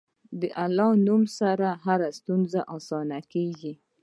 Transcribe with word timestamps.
د 0.39 0.41
الله 0.63 0.91
نوم 1.07 1.23
سره 1.39 1.67
هره 1.85 2.09
ستونزه 2.19 2.61
اسانه 2.75 3.19
کېږي. 3.33 3.73